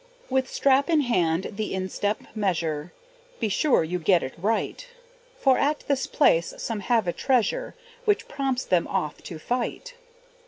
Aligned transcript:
With 0.31 0.49
strap 0.49 0.89
in 0.89 1.01
hand 1.01 1.49
the 1.57 1.75
instep 1.75 2.21
measure 2.33 2.91
Be 3.39 3.49
sure 3.49 3.83
you 3.83 3.99
get 3.99 4.23
it 4.23 4.33
right; 4.35 4.87
For 5.37 5.59
at 5.59 5.81
this 5.81 6.07
place 6.07 6.55
some 6.57 6.79
have 6.79 7.07
a 7.07 7.13
treasure, 7.13 7.75
Which 8.05 8.27
prompts 8.27 8.65
them 8.65 8.87
oft 8.87 9.23
to 9.25 9.37
fight. 9.37 9.93